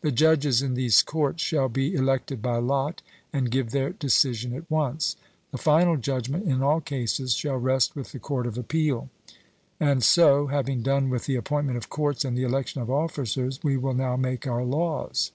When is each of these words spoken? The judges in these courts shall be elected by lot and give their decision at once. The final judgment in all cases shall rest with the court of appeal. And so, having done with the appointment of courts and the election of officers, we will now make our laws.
The 0.00 0.10
judges 0.10 0.60
in 0.60 0.74
these 0.74 1.02
courts 1.04 1.40
shall 1.40 1.68
be 1.68 1.94
elected 1.94 2.42
by 2.42 2.56
lot 2.56 3.00
and 3.32 3.48
give 3.48 3.70
their 3.70 3.90
decision 3.90 4.52
at 4.52 4.68
once. 4.68 5.14
The 5.52 5.56
final 5.56 5.96
judgment 5.96 6.46
in 6.48 6.62
all 6.64 6.80
cases 6.80 7.32
shall 7.34 7.58
rest 7.58 7.94
with 7.94 8.10
the 8.10 8.18
court 8.18 8.48
of 8.48 8.58
appeal. 8.58 9.08
And 9.78 10.02
so, 10.02 10.48
having 10.48 10.82
done 10.82 11.10
with 11.10 11.26
the 11.26 11.36
appointment 11.36 11.78
of 11.78 11.90
courts 11.90 12.24
and 12.24 12.36
the 12.36 12.42
election 12.42 12.82
of 12.82 12.90
officers, 12.90 13.60
we 13.62 13.76
will 13.76 13.94
now 13.94 14.16
make 14.16 14.48
our 14.48 14.64
laws. 14.64 15.30